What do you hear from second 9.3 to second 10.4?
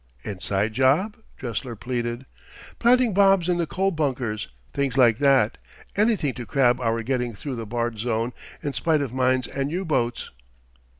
and U boats."